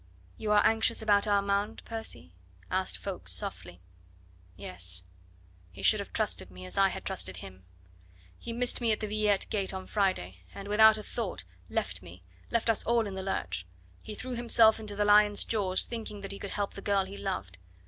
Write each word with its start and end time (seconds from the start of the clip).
"You 0.35 0.49
are 0.49 0.65
anxious 0.65 1.03
about 1.03 1.27
Armand, 1.27 1.83
Percy?" 1.85 2.33
asked 2.71 2.97
Ffoulkes 2.97 3.31
softly. 3.31 3.81
"Yes. 4.57 5.03
He 5.71 5.83
should 5.83 5.99
have 5.99 6.11
trusted 6.11 6.49
me, 6.49 6.65
as 6.65 6.75
I 6.75 6.89
had 6.89 7.05
trusted 7.05 7.37
him. 7.37 7.65
He 8.39 8.51
missed 8.51 8.81
me 8.81 8.91
at 8.91 8.99
the 8.99 9.05
Villette 9.05 9.45
gate 9.51 9.75
on 9.75 9.85
Friday, 9.85 10.39
and 10.55 10.67
without 10.67 10.97
a 10.97 11.03
thought 11.03 11.43
left 11.69 12.01
me 12.01 12.23
left 12.49 12.67
us 12.67 12.83
all 12.83 13.05
in 13.05 13.13
the 13.13 13.21
lurch; 13.21 13.67
he 14.01 14.15
threw 14.15 14.33
himself 14.33 14.79
into 14.79 14.95
the 14.95 15.05
lion's 15.05 15.43
jaws, 15.43 15.85
thinking 15.85 16.21
that 16.21 16.31
he 16.31 16.39
could 16.39 16.49
help 16.49 16.73
the 16.73 16.81
girl 16.81 17.05
he 17.05 17.15
loved. 17.15 17.59